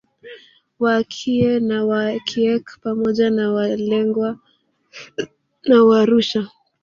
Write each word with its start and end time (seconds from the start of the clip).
Waakie 0.79 1.59
na 1.67 1.79
Waakiek 1.89 2.65
pamoja 2.81 3.27
na 3.37 3.45
Waalegwa 3.53 4.29
na 5.67 5.77
Waarusha 5.87 6.43